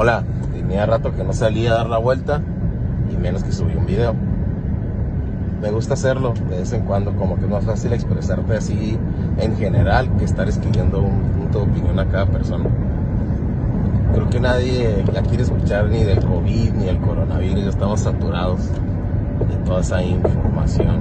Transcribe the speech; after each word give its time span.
Hola, 0.00 0.22
tenía 0.52 0.86
rato 0.86 1.12
que 1.12 1.24
no 1.24 1.32
salía 1.32 1.72
a 1.72 1.78
dar 1.78 1.88
la 1.88 1.98
vuelta 1.98 2.40
y 3.12 3.16
menos 3.16 3.42
que 3.42 3.50
subí 3.50 3.74
un 3.74 3.84
video. 3.84 4.14
Me 5.60 5.72
gusta 5.72 5.94
hacerlo 5.94 6.34
de 6.48 6.58
vez 6.58 6.72
en 6.72 6.82
cuando, 6.82 7.16
como 7.16 7.34
que 7.34 7.46
es 7.46 7.50
más 7.50 7.64
fácil 7.64 7.92
expresarte 7.92 8.56
así 8.56 8.96
en 9.38 9.56
general 9.56 10.08
que 10.16 10.24
estar 10.24 10.48
escribiendo 10.48 11.00
un 11.00 11.22
punto 11.36 11.58
de 11.58 11.64
opinión 11.72 11.98
a 11.98 12.06
cada 12.06 12.26
persona. 12.26 12.66
Creo 14.14 14.30
que 14.30 14.38
nadie 14.38 15.04
ya 15.12 15.22
quiere 15.22 15.42
escuchar 15.42 15.86
ni 15.86 16.04
del 16.04 16.20
COVID 16.20 16.74
ni 16.74 16.84
del 16.84 16.98
coronavirus, 16.98 17.64
ya 17.64 17.70
estamos 17.70 17.98
saturados 17.98 18.68
de 19.48 19.56
toda 19.64 19.80
esa 19.80 20.00
información. 20.00 21.00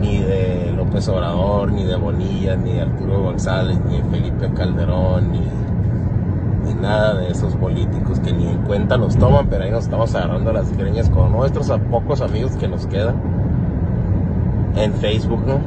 Ni 0.00 0.22
de 0.22 0.72
López 0.74 1.06
Obrador, 1.08 1.70
ni 1.70 1.84
de 1.84 1.96
Bonilla, 1.96 2.56
ni 2.56 2.72
de 2.72 2.80
Arturo 2.80 3.24
González, 3.24 3.78
ni 3.86 3.98
de 3.98 4.04
Felipe 4.04 4.48
Calderón, 4.54 5.32
ni 5.32 5.40
ni 6.68 6.74
nada 6.74 7.14
de 7.14 7.30
esos 7.30 7.56
políticos 7.56 8.20
que 8.20 8.32
ni 8.32 8.46
en 8.46 8.58
cuenta 8.58 8.96
los 8.96 9.16
toman, 9.16 9.48
pero 9.48 9.64
ahí 9.64 9.70
nos 9.70 9.84
estamos 9.84 10.14
agarrando 10.14 10.52
las 10.52 10.76
greñas 10.76 11.08
con 11.10 11.32
nuestros 11.32 11.70
pocos 11.90 12.20
amigos 12.20 12.56
que 12.56 12.68
nos 12.68 12.86
quedan 12.86 13.16
en 14.76 14.92
Facebook, 14.94 15.40
¿no? 15.46 15.58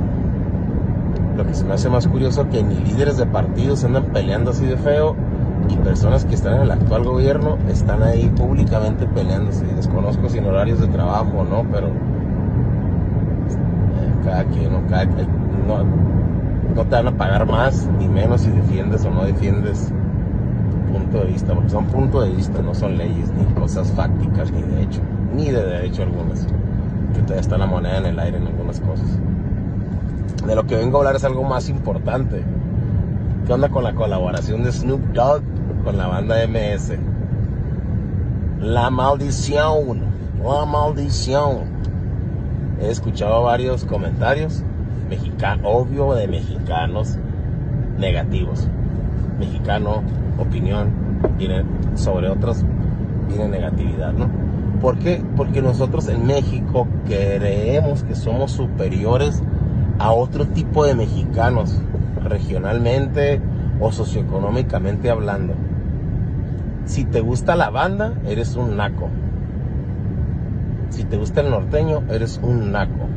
Lo 1.36 1.46
que 1.46 1.54
se 1.54 1.66
me 1.66 1.74
hace 1.74 1.90
más 1.90 2.08
curioso 2.08 2.48
que 2.50 2.64
ni 2.64 2.76
líderes 2.76 3.18
de 3.18 3.26
partidos 3.26 3.84
andan 3.84 4.06
peleando 4.06 4.52
así 4.52 4.66
de 4.66 4.78
feo 4.78 5.16
y 5.70 5.76
personas 5.78 6.26
que 6.26 6.36
están 6.36 6.56
en 6.56 6.62
el 6.64 6.72
actual 6.72 7.04
gobierno 7.04 7.58
están 7.70 8.04
ahí 8.04 8.30
públicamente 8.30 9.06
peleándose. 9.08 9.66
Desconozco 9.66 10.30
sin 10.30 10.46
horarios 10.46 10.80
de 10.80 10.88
trabajo 10.88 11.46
no, 11.50 11.66
pero 11.72 11.88
eh, 11.88 11.92
cada 14.24 14.44
quien, 14.46 14.72
¿no? 14.72 14.88
Cada, 14.90 15.06
no, 15.06 15.84
no 16.76 16.84
te 16.86 16.96
van 16.96 17.08
a 17.08 17.18
pagar 17.18 17.46
más 17.48 17.90
ni 18.00 18.08
menos 18.08 18.42
si 18.42 18.52
defiendes 18.52 19.06
o 19.06 19.10
no 19.10 19.24
defiendes 19.24 19.92
punto 20.92 21.20
de 21.20 21.26
vista, 21.26 21.54
porque 21.54 21.70
son 21.70 21.86
puntos 21.88 22.26
de 22.26 22.36
vista, 22.36 22.62
no 22.62 22.74
son 22.76 22.98
leyes, 22.98 23.32
ni 23.32 23.46
cosas 23.54 23.92
fácticas, 23.92 24.52
ni 24.52 24.62
de 24.62 24.84
hecho, 24.84 25.02
ni 25.36 25.50
de 25.50 25.64
derecho 25.64 26.04
algunas, 26.04 26.46
que 27.14 27.22
todavía 27.22 27.42
está 27.42 27.58
la 27.58 27.66
moneda 27.66 27.98
en 27.98 28.06
el 28.06 28.20
aire 28.20 28.38
en 28.38 28.48
algunas 28.48 28.80
cosas. 28.80 29.08
De 30.46 30.56
lo 30.56 30.66
que 30.66 30.76
vengo 30.76 30.98
a 30.98 31.02
hablar 31.02 31.16
es 31.16 31.24
algo 31.24 31.44
más 31.44 31.70
importante. 31.70 32.44
¿Qué 33.46 33.54
onda 33.54 33.70
con 33.70 33.84
la 33.84 33.94
colaboración 33.94 34.64
de 34.64 34.72
Snoop 34.72 35.02
Dogg 35.14 35.44
con 35.84 35.98
la 35.98 36.08
banda 36.08 36.36
MS? 36.48 36.94
La 38.60 38.90
maldición, 38.90 40.02
la 40.44 40.66
maldición. 40.66 41.82
He 42.82 42.90
escuchado 42.90 43.44
varios 43.44 43.86
comentarios, 43.86 44.64
mexicanos, 45.10 45.66
obvio 45.66 46.14
de 46.14 46.28
mexicanos 46.28 47.18
negativos. 47.98 48.68
Mexicano 49.40 50.04
opinión, 50.38 50.90
sobre 51.96 52.30
otros 52.30 52.64
tiene 53.30 53.48
negatividad, 53.48 54.14
¿no? 54.14 54.30
¿Por 54.82 54.98
qué? 54.98 55.24
Porque 55.36 55.62
nosotros 55.62 56.08
en 56.10 56.26
México 56.26 56.88
creemos 57.06 58.04
que 58.04 58.16
somos 58.16 58.52
superiores 58.52 59.42
a 60.00 60.12
otro 60.12 60.48
tipo 60.48 60.86
de 60.86 60.96
mexicanos, 60.96 61.80
regionalmente 62.24 63.40
o 63.80 63.92
socioeconómicamente 63.92 65.10
hablando. 65.10 65.54
Si 66.86 67.06
te 67.06 67.22
gusta 67.22 67.56
la 67.56 67.70
banda, 67.70 68.14
eres 68.28 68.56
un 68.56 68.76
naco. 68.76 69.10
Si 70.90 71.04
te 71.04 71.18
gusta 71.18 71.42
el 71.42 71.52
norteño, 71.52 72.02
eres 72.10 72.40
un 72.42 72.72
naco. 72.72 73.08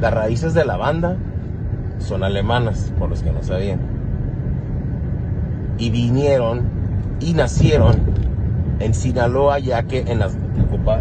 Las 0.00 0.12
raíces 0.12 0.54
de 0.54 0.64
la 0.64 0.76
banda 0.76 1.16
son 1.98 2.24
alemanas, 2.24 2.92
por 2.98 3.10
los 3.10 3.22
que 3.22 3.32
no 3.32 3.42
sabían 3.42 3.91
y 5.82 5.90
vinieron 5.90 6.60
y 7.18 7.32
nacieron 7.32 7.96
en 8.78 8.94
Sinaloa, 8.94 9.58
ya 9.58 9.82
que 9.82 10.02
en, 10.02 10.20
las, 10.20 10.36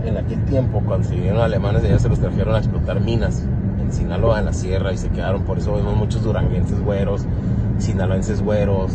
en 0.03 0.17
aquel 0.17 0.43
tiempo, 0.45 0.81
cuando 0.83 1.07
se 1.07 1.13
vinieron 1.13 1.39
alemanes, 1.39 1.83
ya 1.83 1.99
se 1.99 2.09
los 2.09 2.19
trajeron 2.19 2.55
a 2.55 2.57
explotar 2.57 2.99
minas 2.99 3.45
en 3.79 3.93
Sinaloa, 3.93 4.39
en 4.39 4.45
la 4.45 4.53
sierra, 4.53 4.91
y 4.91 4.97
se 4.97 5.09
quedaron. 5.09 5.43
Por 5.43 5.59
eso 5.59 5.75
vemos 5.75 5.95
muchos 5.95 6.23
duranguenses 6.23 6.83
güeros, 6.83 7.25
sinaloenses 7.77 8.41
güeros 8.41 8.91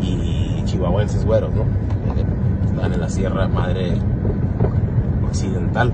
y 0.00 0.62
chihuahuenses 0.64 1.24
güeros, 1.24 1.50
¿no? 1.54 1.62
Están 2.68 2.92
en 2.92 3.00
la 3.00 3.08
sierra 3.08 3.46
madre 3.46 3.92
occidental. 5.28 5.92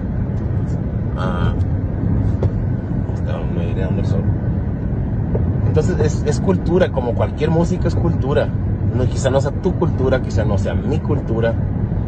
Ah. 1.19 1.53
Entonces 5.67 5.99
es, 6.01 6.23
es 6.25 6.41
cultura, 6.41 6.91
como 6.91 7.15
cualquier 7.15 7.51
música 7.51 7.89
es 7.89 7.95
cultura 7.97 8.49
no, 8.95 9.07
quizá 9.07 9.31
no 9.31 9.41
sea 9.41 9.51
tu 9.51 9.75
cultura, 9.75 10.23
quizá 10.23 10.45
no 10.45 10.59
sea 10.59 10.75
mi 10.75 10.99
cultura, 10.99 11.55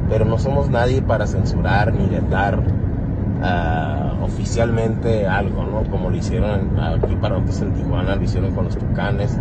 pero 0.09 0.25
no 0.25 0.39
somos 0.39 0.71
nadie 0.71 1.03
para 1.03 1.27
censurar 1.27 1.93
ni 1.93 2.07
vetar 2.07 2.59
uh, 2.59 4.25
oficialmente 4.25 5.27
algo. 5.27 5.65
Como 5.91 6.11
lo 6.11 6.17
hicieron 6.17 6.79
aquí 6.79 7.17
para 7.17 7.39
nosotros 7.39 7.63
en 7.63 7.73
Tijuana, 7.75 8.17
lo 8.17 8.23
hicieron 8.23 8.55
con 8.55 8.67
los 8.67 8.77
Tucanes, 8.77 9.39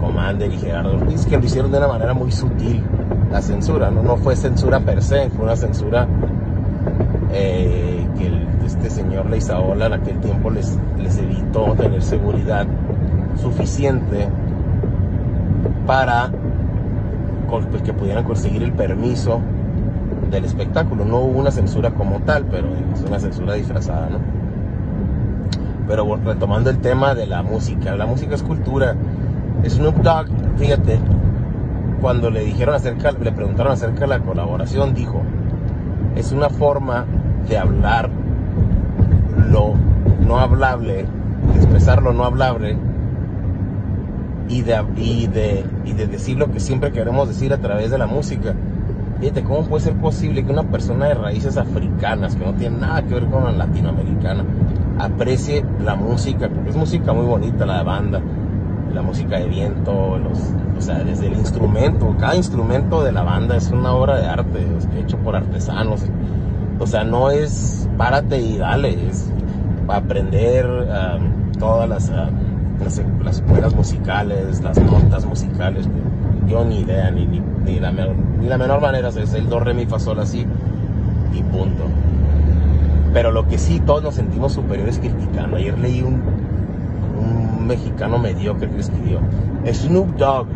Commander 0.00 0.52
y 0.52 0.58
Gerardo 0.58 0.96
Ortiz, 0.96 1.26
que 1.26 1.38
lo 1.38 1.44
hicieron 1.44 1.72
de 1.72 1.78
una 1.78 1.88
manera 1.88 2.14
muy 2.14 2.32
sutil, 2.32 2.82
la 3.30 3.40
censura, 3.42 3.90
¿no? 3.90 4.02
No 4.02 4.16
fue 4.16 4.36
censura 4.36 4.80
per 4.80 5.02
se, 5.02 5.30
fue 5.30 5.44
una 5.44 5.56
censura 5.56 6.06
eh, 7.32 8.06
que 8.18 8.26
el, 8.26 8.46
este 8.64 8.90
señor 8.90 9.30
Leizaola 9.30 9.86
en 9.86 9.92
aquel 9.94 10.18
tiempo 10.20 10.50
les, 10.50 10.78
les 10.98 11.18
evitó 11.18 11.74
tener 11.74 12.02
seguridad 12.02 12.66
suficiente 13.40 14.28
para 15.86 16.30
pues, 17.48 17.82
que 17.82 17.92
pudieran 17.92 18.24
conseguir 18.24 18.62
el 18.62 18.72
permiso 18.72 19.40
del 20.30 20.44
espectáculo. 20.44 21.04
No 21.04 21.18
hubo 21.18 21.38
una 21.38 21.50
censura 21.50 21.92
como 21.92 22.20
tal, 22.20 22.44
pero 22.46 22.68
es 22.94 23.02
una 23.02 23.18
censura 23.18 23.54
disfrazada, 23.54 24.10
¿no? 24.10 24.18
Pero 25.86 26.16
retomando 26.16 26.68
el 26.70 26.78
tema 26.78 27.14
de 27.14 27.26
la 27.26 27.42
música, 27.42 27.94
la 27.94 28.06
música 28.06 28.34
es 28.34 28.42
cultura. 28.42 28.96
Snoop 29.64 29.96
Dogg, 29.98 30.26
fíjate, 30.56 30.98
cuando 32.00 32.30
le 32.30 32.44
dijeron 32.44 32.74
acerca, 32.74 33.12
le 33.12 33.30
preguntaron 33.30 33.72
acerca 33.72 34.00
de 34.00 34.08
la 34.08 34.18
colaboración, 34.18 34.94
dijo, 34.94 35.22
es 36.16 36.32
una 36.32 36.50
forma 36.50 37.04
de 37.48 37.56
hablar 37.56 38.10
lo 39.48 39.74
no 40.26 40.38
hablable, 40.40 41.06
de 41.52 41.56
expresar 41.56 42.02
lo 42.02 42.12
no 42.12 42.24
hablable 42.24 42.76
y 44.48 44.62
de, 44.62 44.84
y, 44.96 45.26
de, 45.26 45.64
y 45.84 45.92
de 45.92 46.06
decir 46.06 46.36
lo 46.36 46.50
que 46.50 46.60
siempre 46.60 46.92
queremos 46.92 47.28
decir 47.28 47.52
a 47.52 47.58
través 47.58 47.90
de 47.90 47.98
la 47.98 48.06
música. 48.06 48.54
Fíjate, 49.20 49.42
¿cómo 49.42 49.62
puede 49.62 49.84
ser 49.84 49.94
posible 49.94 50.44
que 50.44 50.52
una 50.52 50.64
persona 50.64 51.06
de 51.06 51.14
raíces 51.14 51.56
africanas, 51.56 52.36
que 52.36 52.44
no 52.44 52.52
tiene 52.52 52.78
nada 52.78 53.02
que 53.02 53.14
ver 53.14 53.26
con 53.26 53.44
la 53.44 53.52
latinoamericana, 53.52 54.44
aprecie 54.98 55.64
la 55.82 55.94
música? 55.94 56.48
Porque 56.48 56.70
es 56.70 56.76
música 56.76 57.12
muy 57.14 57.24
bonita, 57.24 57.64
la 57.64 57.82
banda, 57.82 58.20
la 58.92 59.00
música 59.00 59.38
de 59.38 59.46
viento, 59.46 60.18
los, 60.18 60.38
o 60.76 60.80
sea, 60.80 60.98
desde 60.98 61.28
el 61.28 61.32
instrumento, 61.32 62.14
cada 62.18 62.36
instrumento 62.36 63.02
de 63.02 63.12
la 63.12 63.22
banda 63.22 63.56
es 63.56 63.70
una 63.70 63.92
obra 63.94 64.20
de 64.20 64.26
arte, 64.26 64.66
hecho 64.98 65.16
por 65.18 65.34
artesanos. 65.34 66.02
O 66.78 66.86
sea, 66.86 67.02
no 67.04 67.30
es 67.30 67.88
párate 67.96 68.38
y 68.38 68.58
dale, 68.58 69.08
es 69.08 69.32
aprender 69.88 70.66
um, 70.66 71.52
todas 71.52 71.88
las... 71.88 72.10
Um, 72.10 72.45
las, 72.82 73.42
las 73.60 73.74
musicales, 73.74 74.60
las 74.62 74.78
notas 74.78 75.24
musicales, 75.24 75.88
yo 76.48 76.64
ni 76.64 76.80
idea, 76.80 77.10
ni, 77.10 77.26
ni, 77.26 77.40
ni, 77.64 77.80
la, 77.80 77.90
ni 77.90 78.46
la 78.46 78.58
menor 78.58 78.80
manera, 78.80 79.08
es 79.08 79.34
el 79.34 79.48
do, 79.48 79.60
re, 79.60 79.74
mi, 79.74 79.86
fa, 79.86 79.98
sol, 79.98 80.20
así, 80.20 80.46
y 81.32 81.42
punto. 81.42 81.84
Pero 83.12 83.32
lo 83.32 83.46
que 83.48 83.58
sí, 83.58 83.80
todos 83.80 84.02
nos 84.02 84.14
sentimos 84.14 84.52
superiores 84.52 84.98
criticando. 84.98 85.56
Ayer 85.56 85.78
leí 85.78 86.02
un, 86.02 86.20
un 87.18 87.66
mexicano 87.66 88.18
mediocre 88.18 88.68
que 88.68 88.80
escribió, 88.80 89.20
Snoop 89.66 90.16
Dogg, 90.16 90.46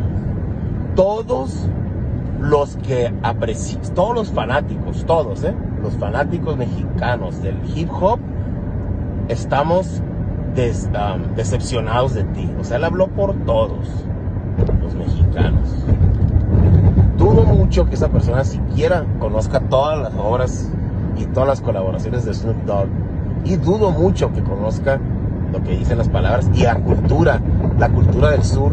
todos 0.95 1.69
los 2.41 2.77
que 2.77 3.13
aprecian, 3.23 3.83
todos 3.95 4.15
los 4.15 4.31
fanáticos, 4.31 5.05
todos, 5.05 5.45
¿eh? 5.45 5.55
los 5.83 5.95
fanáticos 5.95 6.57
mexicanos 6.57 7.43
del 7.43 7.57
hip 7.75 7.91
hop, 7.91 8.19
estamos 9.29 10.03
decepcionados 10.55 12.15
de 12.15 12.25
ti. 12.25 12.51
O 12.61 12.65
sea, 12.65 12.77
él 12.77 12.85
habló 12.85 13.09
por 13.09 13.35
todos 13.45 13.89
los 14.83 14.95
mexicanos. 14.95 15.69
Dudo 17.17 17.45
mucho 17.45 17.87
que 17.87 17.95
esa 17.95 18.09
persona 18.09 18.45
siquiera 18.45 19.05
conozca 19.19 19.61
todas 19.61 19.99
las 19.99 20.15
obras 20.15 20.69
y 21.19 21.27
todas 21.27 21.49
las 21.49 21.61
colaboraciones 21.61 22.25
de 22.25 22.35
Snoop 22.35 22.65
Dogg. 22.65 22.89
Y 23.45 23.57
dudo 23.57 23.91
mucho 23.91 24.33
que 24.33 24.43
conozca 24.43 25.01
lo 25.53 25.63
que 25.63 25.77
dicen 25.77 25.99
las 25.99 26.09
palabras 26.09 26.49
y 26.55 26.63
la 26.63 26.77
cultura, 26.77 27.41
la 27.79 27.89
cultura 27.89 28.31
del 28.31 28.45
sur, 28.45 28.73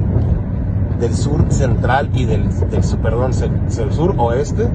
del 0.99 1.13
sur 1.13 1.45
central 1.49 2.09
y 2.13 2.25
del, 2.25 2.49
del 2.69 2.81
perdón, 3.01 3.31
del 3.33 3.91
sur 3.91 4.15
oeste 4.17 4.69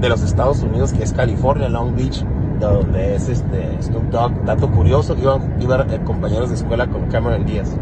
de 0.00 0.08
los 0.08 0.22
Estados 0.22 0.62
Unidos, 0.62 0.92
que 0.92 1.02
es 1.02 1.12
California, 1.12 1.68
Long 1.68 1.94
Beach, 1.94 2.24
donde 2.68 3.14
es 3.14 3.28
este 3.28 3.82
Snoop 3.82 4.10
Dogg, 4.10 4.44
dato 4.44 4.70
curioso, 4.70 5.16
iban, 5.20 5.54
iban 5.60 6.04
compañeros 6.04 6.50
de 6.50 6.56
escuela 6.56 6.86
con 6.86 7.06
Cameron 7.06 7.44
Díaz. 7.44 7.76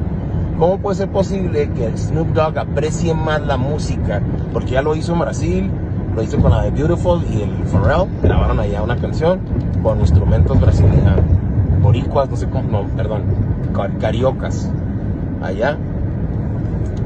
¿Cómo 0.58 0.78
puede 0.78 0.96
ser 0.96 1.08
posible 1.08 1.70
que 1.70 1.96
Snoop 1.96 2.28
Dogg 2.28 2.58
aprecie 2.58 3.14
más 3.14 3.42
la 3.42 3.56
música? 3.56 4.22
Porque 4.52 4.72
ya 4.72 4.82
lo 4.82 4.94
hizo 4.94 5.14
en 5.14 5.18
Brasil, 5.18 5.70
lo 6.14 6.22
hizo 6.22 6.38
con 6.38 6.50
la 6.50 6.62
de 6.62 6.70
Beautiful 6.70 7.24
y 7.30 7.42
el 7.42 7.50
Pharrell, 7.66 8.08
grabaron 8.22 8.60
allá 8.60 8.82
una 8.82 8.96
canción 8.96 9.40
con 9.82 10.00
instrumentos 10.00 10.60
brasileños, 10.60 11.20
boricuas, 11.82 12.28
no 12.30 12.36
sé 12.36 12.46
cómo, 12.48 12.70
no, 12.70 12.88
perdón, 12.96 13.22
cariocas, 14.00 14.70
allá. 15.42 15.78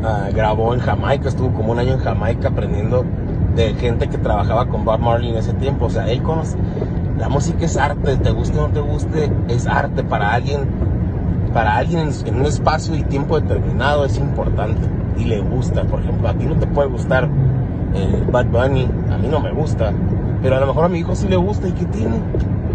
Ah, 0.05 0.28
grabó 0.32 0.75
en 0.75 0.81
Jamaica, 0.81 1.28
estuvo 1.28 1.52
como 1.52 1.73
un 1.73 1.78
año 1.78 1.94
en 1.94 1.99
Jamaica 1.99 2.49
aprendiendo 2.49 3.05
de 3.56 3.75
gente 3.75 4.08
que 4.08 4.19
trabajaba 4.19 4.67
con 4.67 4.84
Bob 4.84 5.00
Marley 5.00 5.31
en 5.31 5.37
ese 5.37 5.55
tiempo. 5.55 5.87
O 5.87 5.90
sea, 5.90 6.08
él 6.08 6.23
conoce, 6.23 6.56
la 7.19 7.29
música 7.29 7.65
es 7.65 7.77
arte, 7.77 8.17
te 8.17 8.31
guste 8.31 8.59
o 8.59 8.69
no 8.69 8.75
te 8.75 8.81
guste, 8.81 9.31
es 9.49 9.67
arte 9.67 10.03
para 10.03 10.35
alguien, 10.35 10.67
para 11.53 11.77
alguien 11.77 12.11
en, 12.27 12.35
un 12.37 12.47
espacio 12.47 12.95
y 12.95 13.03
tiempo 13.03 13.41
determinado 13.41 14.05
es 14.05 14.19
importante 14.19 14.87
y 15.17 15.25
le 15.25 15.41
gusta. 15.41 15.85
Por 15.85 16.01
ejemplo, 16.01 16.29
a 16.29 16.35
ti 16.35 16.45
no 16.45 16.57
te 16.57 16.67
puede 16.67 16.89
gustar 16.89 17.29
eh, 17.95 18.25
Bad 18.31 18.47
Bunny, 18.47 18.89
a 19.11 19.17
mí 19.17 19.29
no 19.29 19.41
me 19.41 19.51
gusta, 19.53 19.93
pero 20.43 20.57
a 20.57 20.61
lo 20.61 20.67
mejor 20.67 20.85
a 20.85 20.89
mi 20.89 20.99
hijo 20.99 21.15
sí 21.15 21.29
le 21.29 21.37
gusta 21.37 21.69
y 21.69 21.73
¿qué 21.73 21.87
tiene? 21.87 22.17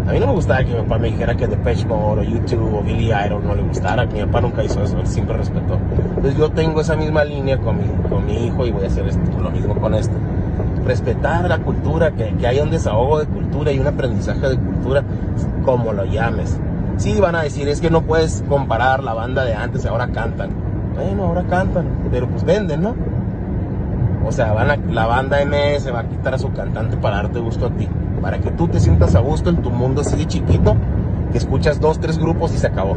A 0.06 0.12
mí 0.12 0.18
no 0.18 0.26
me 0.26 0.32
gustaba 0.32 0.64
que 0.64 0.74
mi 0.74 0.82
papá 0.82 0.98
me 0.98 1.08
dijera 1.08 1.36
que 1.36 1.46
Depeche 1.46 1.86
Mode 1.86 2.22
o 2.22 2.24
YouTube 2.24 2.74
o 2.74 2.82
Billy 2.82 3.12
Idol 3.12 3.44
no 3.46 3.54
le 3.54 3.62
gustara. 3.62 4.04
Mi 4.06 4.20
papá 4.22 4.40
nunca 4.40 4.64
hizo 4.64 4.82
eso, 4.82 4.98
él 4.98 5.06
siempre 5.06 5.36
respetó. 5.36 5.78
Entonces 6.16 6.36
yo 6.36 6.50
tengo 6.50 6.80
esa 6.80 6.96
misma 6.96 7.24
línea 7.24 7.58
con 7.58 7.78
mi, 7.78 7.84
con 8.08 8.26
mi 8.26 8.46
hijo 8.46 8.66
y 8.66 8.72
voy 8.72 8.82
a 8.82 8.88
hacer 8.88 9.06
esto, 9.06 9.20
lo 9.40 9.50
mismo 9.50 9.76
con 9.76 9.94
este. 9.94 10.14
Respetar 10.84 11.48
la 11.48 11.58
cultura, 11.58 12.12
que, 12.12 12.34
que 12.36 12.46
haya 12.46 12.62
un 12.62 12.70
desahogo 12.70 13.18
de 13.18 13.26
cultura 13.26 13.72
y 13.72 13.78
un 13.78 13.86
aprendizaje 13.86 14.48
de 14.48 14.56
cultura, 14.56 15.02
como 15.64 15.92
lo 15.92 16.04
llames. 16.04 16.58
Sí, 16.96 17.20
van 17.20 17.36
a 17.36 17.42
decir, 17.42 17.68
es 17.68 17.80
que 17.80 17.90
no 17.90 18.02
puedes 18.02 18.44
comparar 18.48 19.02
la 19.02 19.14
banda 19.14 19.44
de 19.44 19.54
antes, 19.54 19.86
ahora 19.86 20.08
cantan. 20.08 20.50
Bueno, 20.94 21.24
ahora 21.24 21.44
cantan, 21.44 21.86
pero 22.10 22.28
pues 22.28 22.44
venden, 22.44 22.82
¿no? 22.82 22.94
O 24.26 24.32
sea, 24.32 24.52
van 24.52 24.70
a, 24.70 24.76
la 24.76 25.06
banda 25.06 25.38
MS 25.44 25.92
va 25.92 26.00
a 26.00 26.08
quitar 26.08 26.34
a 26.34 26.38
su 26.38 26.52
cantante 26.52 26.96
para 26.96 27.16
darte 27.16 27.40
gusto 27.40 27.66
a 27.66 27.70
ti 27.70 27.88
para 28.22 28.38
que 28.38 28.52
tú 28.52 28.68
te 28.68 28.80
sientas 28.80 29.14
a 29.16 29.20
gusto 29.20 29.50
en 29.50 29.56
tu 29.56 29.70
mundo 29.70 30.00
así 30.00 30.16
de 30.16 30.26
chiquito, 30.26 30.76
que 31.32 31.38
escuchas 31.38 31.80
dos, 31.80 31.98
tres 31.98 32.18
grupos 32.18 32.54
y 32.54 32.58
se 32.58 32.68
acabó. 32.68 32.96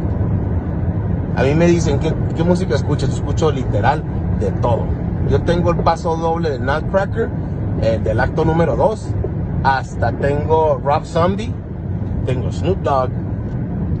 A 1.36 1.42
mí 1.42 1.54
me 1.54 1.66
dicen, 1.66 1.98
¿qué, 1.98 2.14
qué 2.34 2.44
música 2.44 2.76
escuchas? 2.76 3.10
Escucho 3.10 3.50
literal 3.50 4.02
de 4.40 4.52
todo. 4.52 4.84
Yo 5.28 5.42
tengo 5.42 5.70
el 5.70 5.78
paso 5.78 6.16
doble 6.16 6.50
de 6.50 6.58
Nutcracker, 6.60 7.28
eh, 7.82 8.00
del 8.02 8.20
acto 8.20 8.44
número 8.44 8.76
2, 8.76 9.08
hasta 9.62 10.12
tengo 10.12 10.80
Rob 10.82 11.04
Zombie, 11.04 11.52
tengo 12.24 12.50
Snoop 12.52 12.82
Dogg, 12.82 13.10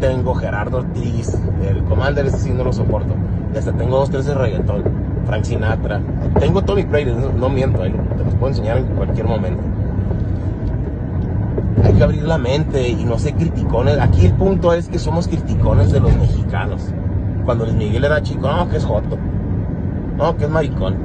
tengo 0.00 0.34
Gerardo 0.34 0.78
Ortiz, 0.78 1.36
el 1.66 1.82
Commander, 1.84 2.26
ese 2.26 2.38
sí 2.38 2.50
no 2.50 2.64
lo 2.64 2.72
soporto. 2.72 3.14
Hasta 3.56 3.72
tengo 3.72 3.96
dos, 3.96 4.10
tres 4.10 4.26
de 4.26 4.34
reggaetón, 4.34 4.84
Frank 5.24 5.44
Sinatra. 5.44 6.02
Tengo 6.38 6.62
Tony 6.62 6.82
Brady, 6.82 7.14
no, 7.14 7.48
miento, 7.48 7.80
te 7.80 8.24
los 8.24 8.34
puedo 8.34 8.48
enseñar 8.48 8.78
en 8.78 8.86
cualquier 8.88 9.26
momento 9.26 9.62
hay 11.86 11.94
que 11.94 12.02
abrir 12.02 12.22
la 12.24 12.38
mente 12.38 12.88
y 12.88 13.04
no 13.04 13.18
ser 13.18 13.34
criticones. 13.34 13.98
Aquí 13.98 14.26
el 14.26 14.32
punto 14.32 14.72
es 14.72 14.88
que 14.88 14.98
somos 14.98 15.28
criticones 15.28 15.92
de 15.92 16.00
los 16.00 16.14
mexicanos. 16.16 16.82
Cuando 17.44 17.64
Luis 17.64 17.76
Miguel 17.76 18.04
era 18.04 18.22
chico, 18.22 18.50
no, 18.50 18.68
que 18.68 18.76
es 18.76 18.84
joto. 18.84 19.16
No, 20.16 20.36
que 20.36 20.44
es 20.44 20.50
maricón. 20.50 20.96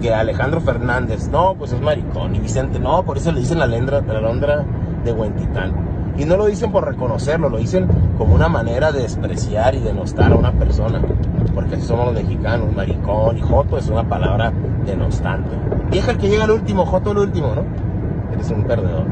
Que 0.00 0.12
Alejandro 0.12 0.60
Fernández, 0.60 1.28
no, 1.28 1.54
pues 1.54 1.72
es 1.72 1.80
maricón. 1.80 2.34
Y 2.34 2.40
Vicente, 2.40 2.78
no, 2.78 3.04
por 3.04 3.16
eso 3.16 3.32
le 3.32 3.40
dicen 3.40 3.58
la 3.58 3.66
lendra, 3.66 4.00
la 4.00 4.20
londra 4.20 4.64
de 5.04 5.12
Huentitán. 5.12 5.72
Y 6.16 6.24
no 6.24 6.36
lo 6.36 6.46
dicen 6.46 6.70
por 6.70 6.86
reconocerlo, 6.86 7.48
lo 7.48 7.58
dicen 7.58 7.88
como 8.18 8.34
una 8.34 8.48
manera 8.48 8.92
de 8.92 9.00
despreciar 9.00 9.74
y 9.74 9.80
denostar 9.80 10.32
a 10.32 10.36
una 10.36 10.52
persona. 10.52 11.00
Porque 11.54 11.74
así 11.74 11.86
somos 11.86 12.06
los 12.06 12.14
mexicanos, 12.14 12.72
maricón 12.74 13.38
y 13.38 13.40
joto 13.40 13.78
es 13.78 13.88
una 13.88 14.08
palabra 14.08 14.52
denostante. 14.86 15.50
Vieja 15.90 16.12
el 16.12 16.18
que 16.18 16.28
llega 16.28 16.44
al 16.44 16.50
último, 16.52 16.86
joto 16.86 17.12
el 17.12 17.18
último, 17.18 17.54
¿no? 17.54 17.64
Eres 18.32 18.50
un 18.50 18.64
perdedor. 18.64 19.06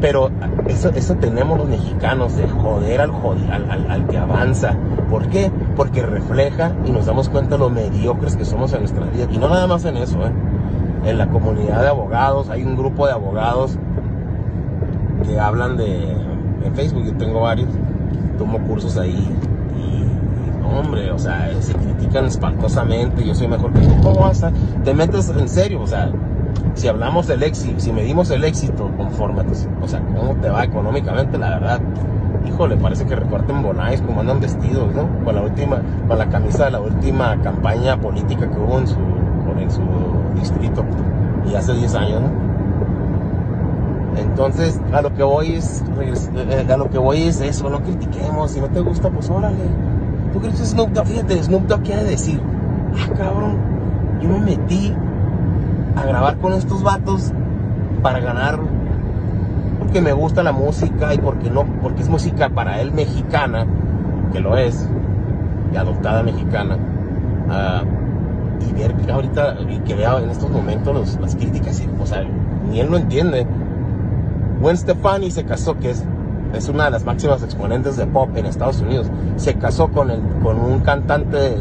Pero 0.00 0.30
eso, 0.68 0.90
eso 0.90 1.14
tenemos 1.16 1.58
los 1.58 1.68
mexicanos, 1.68 2.36
de 2.36 2.48
joder 2.48 3.00
al, 3.00 3.10
al, 3.50 3.90
al, 3.90 4.06
que 4.06 4.16
avanza. 4.16 4.76
¿Por 5.10 5.28
qué? 5.28 5.50
Porque 5.76 6.02
refleja 6.02 6.72
y 6.84 6.90
nos 6.90 7.06
damos 7.06 7.28
cuenta 7.28 7.56
lo 7.56 7.68
mediocres 7.68 8.36
que 8.36 8.44
somos 8.44 8.72
en 8.72 8.80
nuestra 8.80 9.04
vida. 9.06 9.26
Y 9.30 9.38
no 9.38 9.48
nada 9.48 9.66
más 9.66 9.84
en 9.84 9.96
eso, 9.96 10.24
¿eh? 10.24 10.32
En 11.04 11.18
la 11.18 11.28
comunidad 11.28 11.82
de 11.82 11.88
abogados, 11.88 12.48
hay 12.50 12.62
un 12.62 12.76
grupo 12.76 13.06
de 13.06 13.12
abogados 13.12 13.76
que 15.24 15.38
hablan 15.38 15.76
de... 15.76 16.12
En 16.64 16.74
Facebook 16.74 17.04
yo 17.04 17.14
tengo 17.14 17.40
varios, 17.40 17.68
tomo 18.36 18.58
cursos 18.60 18.96
ahí 18.98 19.28
hombre, 20.78 21.10
o 21.10 21.18
sea, 21.18 21.50
se 21.60 21.74
critican 21.74 22.26
espantosamente, 22.26 23.24
yo 23.24 23.34
soy 23.34 23.48
mejor 23.48 23.72
que 23.72 23.80
tú, 23.80 23.94
¿cómo 24.02 24.20
vas 24.20 24.42
a? 24.42 24.52
Te 24.84 24.94
metes 24.94 25.28
en 25.30 25.48
serio, 25.48 25.80
o 25.80 25.86
sea, 25.86 26.10
si 26.78 26.88
hablamos 26.88 27.26
del 27.26 27.42
éxito, 27.42 27.80
si 27.80 27.92
medimos 27.92 28.30
el 28.30 28.44
éxito 28.44 28.90
conforme, 28.96 29.42
o 29.82 29.88
sea, 29.88 30.00
cómo 30.16 30.34
te 30.36 30.48
va 30.48 30.64
económicamente, 30.64 31.36
la 31.36 31.50
verdad, 31.50 31.80
híjole, 32.46 32.76
parece 32.76 33.04
que 33.04 33.16
recorten 33.16 33.62
bonais 33.62 34.00
como 34.02 34.20
andan 34.20 34.40
vestidos, 34.40 34.94
¿no? 34.94 35.08
Con 35.24 35.34
la 35.34 35.42
última, 35.42 35.82
con 36.06 36.18
la 36.18 36.28
camisa 36.28 36.66
de 36.66 36.70
la 36.72 36.80
última 36.80 37.40
campaña 37.42 38.00
política 38.00 38.48
que 38.48 38.58
hubo 38.58 38.78
en 38.78 38.86
su, 38.86 38.98
en 39.60 39.70
su 39.70 39.82
distrito, 40.38 40.84
y 41.50 41.54
hace 41.54 41.74
10 41.74 41.94
años, 41.94 42.20
¿no? 42.22 42.48
Entonces, 44.20 44.80
a 44.92 45.02
lo 45.02 45.14
que 45.14 45.22
voy 45.22 45.54
es, 45.54 45.84
eh, 46.00 46.66
a 46.72 46.76
lo 46.76 46.90
que 46.90 46.98
voy 46.98 47.22
es 47.22 47.40
eso, 47.40 47.68
no 47.70 47.80
critiquemos, 47.80 48.52
si 48.52 48.60
no 48.60 48.68
te 48.68 48.80
gusta, 48.80 49.10
pues 49.10 49.30
órale. 49.30 49.56
¿Tú 50.32 50.40
crees 50.40 50.60
que 50.60 50.66
Snoop 50.66 50.90
Dogg? 50.90 51.06
Fíjate, 51.06 51.42
Snoop 51.42 51.66
Dogg 51.66 51.82
quiere 51.82 52.04
decir, 52.04 52.40
ah, 52.94 53.14
cabrón, 53.16 53.56
yo 54.20 54.28
me 54.28 54.40
metí 54.40 54.94
a 55.96 56.04
grabar 56.04 56.38
con 56.38 56.52
estos 56.52 56.82
vatos 56.82 57.32
para 58.02 58.20
ganar 58.20 58.58
porque 59.78 60.00
me 60.00 60.12
gusta 60.12 60.42
la 60.42 60.52
música 60.52 61.14
y 61.14 61.18
porque 61.18 61.50
no 61.50 61.64
porque 61.82 62.02
es 62.02 62.08
música 62.08 62.48
para 62.50 62.80
él 62.80 62.92
mexicana 62.92 63.66
que 64.32 64.40
lo 64.40 64.56
es 64.56 64.88
y 65.72 65.76
adoptada 65.76 66.22
mexicana 66.22 66.76
uh, 67.48 68.64
y 68.68 68.72
ver 68.72 68.94
que 68.94 69.10
ahorita 69.10 69.56
y 69.68 69.78
que 69.80 69.94
vea 69.94 70.18
en 70.18 70.30
estos 70.30 70.50
momentos 70.50 71.18
las 71.20 71.36
críticas 71.36 71.82
o 72.00 72.06
sea 72.06 72.24
ni 72.68 72.80
él 72.80 72.90
lo 72.90 72.98
entiende. 72.98 73.46
Gwen 74.60 74.76
Stefani 74.76 75.30
se 75.30 75.44
casó 75.44 75.78
que 75.78 75.90
es 75.90 76.04
es 76.54 76.68
una 76.68 76.86
de 76.86 76.90
las 76.90 77.04
máximas 77.04 77.42
exponentes 77.42 77.96
de 77.96 78.06
pop 78.06 78.30
en 78.34 78.46
Estados 78.46 78.80
Unidos 78.80 79.10
se 79.36 79.54
casó 79.54 79.88
con 79.88 80.10
el 80.10 80.20
con 80.42 80.58
un 80.58 80.80
cantante 80.80 81.56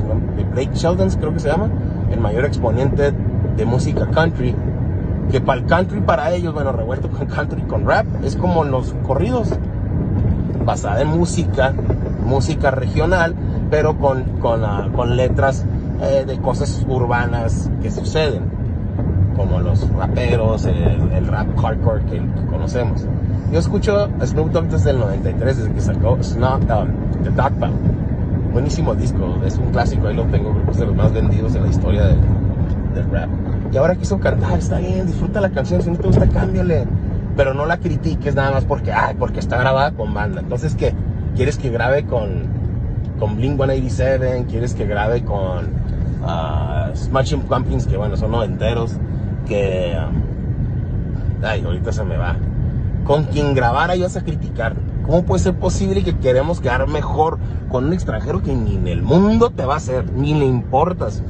Blake 0.53 0.71
Sheldon 0.73 1.09
creo 1.09 1.33
que 1.33 1.39
se 1.39 1.49
llama 1.49 1.69
el 2.09 2.19
mayor 2.19 2.45
exponente 2.45 3.13
de 3.57 3.65
música 3.65 4.07
country, 4.07 4.55
que 5.31 5.41
para 5.41 5.59
el 5.59 5.65
country 5.65 5.99
para 5.99 6.31
ellos, 6.31 6.53
bueno, 6.53 6.71
revuelto 6.71 7.09
con 7.09 7.27
country 7.27 7.61
con 7.63 7.85
rap, 7.85 8.05
es 8.23 8.35
como 8.35 8.63
los 8.63 8.93
corridos, 9.05 9.49
basada 10.65 11.01
en 11.01 11.09
música, 11.09 11.73
música 12.25 12.71
regional, 12.71 13.35
pero 13.69 13.97
con, 13.97 14.23
con, 14.39 14.63
ah, 14.63 14.89
con 14.95 15.17
letras 15.17 15.65
eh, 16.01 16.23
de 16.25 16.37
cosas 16.39 16.85
urbanas 16.87 17.69
que 17.81 17.91
suceden, 17.91 18.43
como 19.35 19.59
los 19.59 19.89
raperos, 19.93 20.65
el, 20.65 21.27
rap 21.27 21.47
hardcore 21.59 22.05
que, 22.05 22.21
conocemos. 22.49 23.05
Yo 23.51 23.59
escucho 23.59 24.09
Snoop 24.23 24.51
Dogg 24.51 24.67
desde 24.67 24.91
el 24.91 24.99
93, 24.99 25.57
desde 25.57 25.71
que 25.71 25.81
sacó 25.81 26.17
Snoop 26.21 26.61
um, 26.69 27.23
The 27.23 27.31
Dog 27.31 27.53
Buenísimo 28.53 28.95
disco, 28.95 29.37
es 29.45 29.57
un 29.57 29.71
clásico, 29.71 30.07
ahí 30.07 30.15
lo 30.15 30.23
tengo, 30.25 30.55
es 30.69 30.77
de 30.77 30.85
los 30.85 30.95
más 30.95 31.13
vendidos 31.13 31.53
en 31.55 31.63
la 31.63 31.69
historia 31.69 32.03
de, 32.05 32.15
del 32.95 33.09
rap. 33.11 33.29
Y 33.71 33.77
ahora 33.77 33.95
quiso 33.95 34.19
cantar, 34.19 34.57
está 34.57 34.79
bien, 34.79 35.07
disfruta 35.07 35.41
la 35.41 35.49
canción, 35.49 35.81
si 35.81 35.89
no 35.91 35.97
te 35.97 36.07
gusta, 36.07 36.27
cámbiale. 36.27 36.85
Pero 37.35 37.53
no 37.53 37.65
la 37.65 37.77
critiques 37.77 38.33
nada 38.33 38.51
más 38.51 38.65
porque, 38.65 38.91
ay, 38.91 39.15
porque 39.19 39.39
está 39.39 39.57
grabada 39.57 39.91
con 39.91 40.13
banda. 40.13 40.41
Entonces, 40.41 40.75
¿qué? 40.75 40.93
¿Quieres 41.35 41.57
que 41.57 41.69
grabe 41.69 42.05
con, 42.05 42.43
con 43.19 43.35
Blink 43.35 43.57
187? 43.57 44.45
¿Quieres 44.49 44.73
que 44.73 44.85
grabe 44.85 45.23
con 45.23 45.65
uh, 46.23 46.95
Smashing 46.95 47.41
Pumpkins, 47.41 47.85
que 47.85 47.97
bueno, 47.97 48.17
son 48.17 48.31
noventeros? 48.31 48.93
Que, 49.47 49.95
um, 49.99 51.45
ay, 51.45 51.63
ahorita 51.63 51.91
se 51.91 52.03
me 52.03 52.17
va. 52.17 52.37
Con 53.03 53.25
quien 53.25 53.53
grabara 53.53 53.95
ibas 53.95 54.17
a 54.17 54.23
criticar. 54.23 54.75
¿Cómo 55.05 55.23
puede 55.23 55.43
ser 55.43 55.53
posible 55.53 56.03
que 56.03 56.17
queremos 56.17 56.59
quedar 56.59 56.87
mejor 56.87 57.37
con 57.69 57.85
un 57.85 57.93
extranjero 57.93 58.41
que 58.41 58.53
ni 58.53 58.75
en 58.75 58.87
el 58.87 59.03
mundo 59.03 59.51
te 59.51 59.63
va 59.65 59.75
a 59.75 59.77
hacer, 59.77 60.11
ni 60.11 60.33
le 60.33 60.45
importas? 60.45 61.21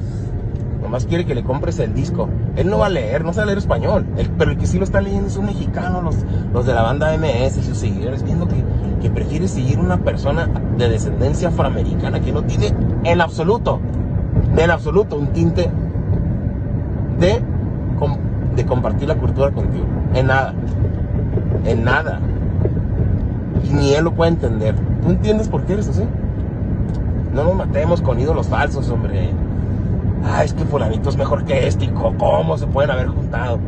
Nomás 0.88 1.06
quiere 1.06 1.25
que 1.25 1.36
le 1.36 1.44
compres 1.44 1.79
el 1.79 1.94
disco. 1.94 2.29
Él 2.56 2.70
no 2.70 2.77
va 2.77 2.86
a 2.86 2.89
leer, 2.89 3.25
no 3.25 3.34
sabe 3.34 3.48
leer 3.48 3.58
español. 3.58 4.06
pero 4.38 4.51
el 4.51 4.58
que 4.58 4.65
sí 4.65 4.77
lo 4.77 4.86
está 4.86 5.01
leyendo 5.01 5.27
es 5.27 5.36
un 5.36 5.48
mexicano, 5.48 6.01
los, 6.01 6.15
los 6.53 6.65
de 6.65 6.74
la 6.74 6.82
banda 6.82 7.12
MS 7.17 7.58
y 7.58 7.63
sus 7.63 7.77
seguidores, 7.77 8.24
viendo 8.24 8.48
que, 8.48 8.63
que 9.01 9.10
prefiere 9.10 9.50
seguir 9.50 9.79
una 9.79 9.98
persona 9.98 10.50
de 10.77 10.88
descendencia 10.88 11.50
afroamericana 11.50 12.22
que 12.22 12.32
no 12.32 12.44
tiene 12.44 12.74
en 13.03 13.20
absoluto, 13.20 13.82
en 14.56 14.72
absoluto, 14.72 15.17
un 15.17 15.27
tinte 15.34 15.70
de, 17.20 17.41
de 18.56 18.65
compartir 18.65 19.10
la 19.10 19.15
cultura 19.15 19.51
contigo. 19.51 19.84
En 20.13 20.27
nada. 20.27 20.53
En 21.65 21.84
nada. 21.84 22.22
Y 23.62 23.74
ni 23.74 23.94
él 23.94 24.06
lo 24.06 24.13
puede 24.13 24.32
entender. 24.32 24.74
¿Tú 25.03 25.10
entiendes 25.10 25.50
por 25.50 25.63
qué 25.63 25.74
eres 25.74 25.89
así? 25.89 26.03
No 27.34 27.44
nos 27.44 27.56
matemos 27.56 28.01
con 28.01 28.22
ídolos 28.22 28.48
falsos, 28.48 28.89
hombre. 28.89 29.34
Ah, 30.24 30.43
es 30.43 30.53
que 30.53 30.63
fulanito 30.65 31.09
es 31.09 31.17
mejor 31.17 31.45
que 31.45 31.67
este. 31.67 31.91
¿Cómo 31.91 32.57
se 32.57 32.67
pueden 32.67 32.91
haber 32.91 33.07
juntado? 33.07 33.59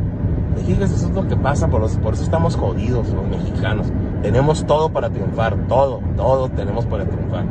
Fíjese, 0.65 0.95
eso 0.95 1.07
es 1.07 1.13
lo 1.13 1.27
que 1.27 1.35
pasa, 1.35 1.67
por, 1.67 1.87
por 1.99 2.13
eso 2.13 2.23
estamos 2.23 2.55
jodidos 2.55 3.09
los 3.09 3.27
mexicanos. 3.27 3.87
Tenemos 4.21 4.65
todo 4.65 4.89
para 4.89 5.09
triunfar, 5.09 5.55
todo, 5.67 6.01
todo 6.17 6.49
tenemos 6.49 6.85
para 6.85 7.05
triunfar. 7.05 7.45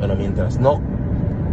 Pero 0.00 0.16
mientras 0.16 0.58
no, 0.58 0.80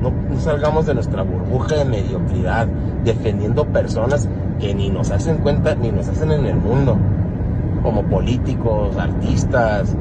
no, 0.02 0.12
no 0.12 0.40
salgamos 0.40 0.86
de 0.88 0.96
nuestra 0.96 1.24
burbuja 1.24 1.76
de 1.76 1.86
mediocridad, 1.86 2.68
defendiendo 3.04 3.66
personas 3.66 4.28
que 4.60 4.74
ni 4.74 4.90
nos 4.90 5.12
hacen 5.12 5.38
cuenta 5.38 5.76
ni 5.76 5.92
nos 5.92 6.08
hacen 6.08 6.32
en 6.32 6.46
el 6.46 6.56
mundo, 6.56 6.98
como 7.84 8.04
políticos, 8.04 8.98
artistas, 8.98 9.96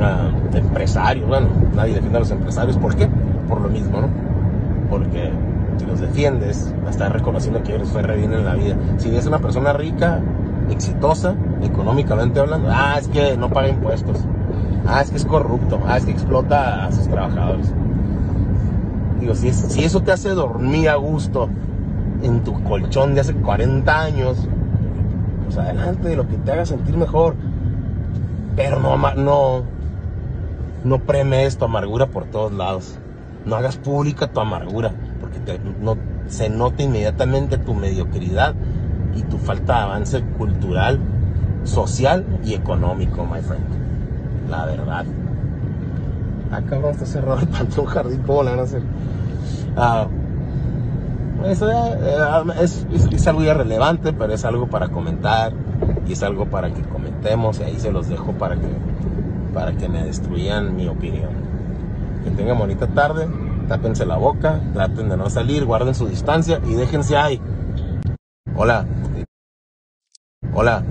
ah, 0.00 0.30
empresarios, 0.52 1.28
bueno, 1.28 1.48
nadie 1.74 1.94
defiende 1.94 2.18
a 2.18 2.20
los 2.20 2.30
empresarios, 2.30 2.76
¿por 2.76 2.96
qué? 2.96 3.08
Por 3.48 3.60
lo 3.60 3.68
mismo, 3.68 4.00
¿no? 4.00 4.27
Porque 4.90 5.30
si 5.78 5.86
los 5.86 6.00
defiendes, 6.00 6.72
estás 6.88 7.12
reconociendo 7.12 7.62
que 7.62 7.74
eres 7.74 7.88
fue 7.88 8.02
re 8.02 8.16
bien 8.16 8.32
en 8.32 8.44
la 8.44 8.54
vida. 8.54 8.76
Si 8.98 9.08
eres 9.08 9.26
una 9.26 9.38
persona 9.38 9.72
rica, 9.72 10.20
exitosa, 10.70 11.34
económicamente 11.62 12.40
hablando, 12.40 12.68
ah, 12.70 12.96
es 12.98 13.08
que 13.08 13.36
no 13.36 13.50
paga 13.50 13.68
impuestos, 13.68 14.18
ah, 14.86 15.00
es 15.00 15.10
que 15.10 15.16
es 15.16 15.24
corrupto, 15.24 15.80
ah, 15.86 15.96
es 15.96 16.04
que 16.04 16.12
explota 16.12 16.86
a 16.86 16.92
sus 16.92 17.08
trabajadores. 17.08 17.72
Digo, 19.20 19.34
si, 19.34 19.52
si 19.52 19.84
eso 19.84 20.02
te 20.02 20.12
hace 20.12 20.30
dormir 20.30 20.88
a 20.88 20.96
gusto 20.96 21.48
en 22.22 22.44
tu 22.44 22.62
colchón 22.64 23.14
de 23.14 23.20
hace 23.20 23.34
40 23.34 24.00
años, 24.00 24.48
pues 25.44 25.58
adelante, 25.58 26.14
lo 26.14 26.28
que 26.28 26.36
te 26.36 26.52
haga 26.52 26.66
sentir 26.66 26.96
mejor. 26.96 27.34
Pero 28.54 28.80
no, 28.80 28.96
no, 29.14 29.62
no 30.84 30.98
premes 30.98 31.58
tu 31.58 31.64
amargura 31.64 32.06
por 32.06 32.24
todos 32.24 32.52
lados. 32.52 32.98
No 33.44 33.56
hagas 33.56 33.76
pública 33.76 34.28
tu 34.28 34.40
amargura, 34.40 34.92
porque 35.20 35.38
no, 35.80 35.96
se 36.26 36.48
nota 36.48 36.82
inmediatamente 36.82 37.58
tu 37.58 37.74
mediocridad 37.74 38.54
y 39.14 39.22
tu 39.22 39.38
falta 39.38 39.76
de 39.76 39.82
avance 39.82 40.22
cultural, 40.36 41.00
social 41.64 42.24
y 42.44 42.54
económico, 42.54 43.24
my 43.24 43.40
friend. 43.40 43.64
La 44.50 44.64
verdad. 44.66 45.06
Cabrón, 46.68 46.92
está 46.92 47.06
cerrado 47.06 47.40
el 47.40 47.48
pantón 47.48 47.86
jardín, 47.86 48.22
¿cómo 48.26 48.42
le 48.42 48.50
van 48.50 48.60
a 48.60 48.62
hacer? 48.62 48.82
Eso 51.44 51.70
eh, 51.70 52.54
es, 52.60 52.86
es, 53.12 53.26
algo 53.28 53.42
irrelevante, 53.42 54.12
pero 54.12 54.32
es 54.32 54.44
algo 54.44 54.66
para 54.66 54.88
comentar 54.88 55.52
y 56.06 56.12
es 56.12 56.22
algo 56.22 56.46
para 56.46 56.70
que 56.72 56.82
comentemos 56.82 57.60
y 57.60 57.64
ahí 57.64 57.78
se 57.78 57.92
los 57.92 58.08
dejo 58.08 58.32
para 58.32 58.56
que, 58.56 58.66
para 59.54 59.72
que 59.72 59.88
me 59.88 60.02
destruyan 60.02 60.74
mi 60.74 60.88
opinión. 60.88 61.30
Que 62.24 62.30
tengan 62.30 62.58
bonita 62.58 62.86
tarde, 62.88 63.28
tápense 63.68 64.04
la 64.04 64.16
boca, 64.16 64.60
traten 64.74 65.08
de 65.08 65.16
no 65.16 65.30
salir, 65.30 65.64
guarden 65.64 65.94
su 65.94 66.06
distancia 66.08 66.60
y 66.66 66.74
déjense 66.74 67.16
ahí. 67.16 67.40
Hola. 68.56 68.86
Hola. 70.52 70.82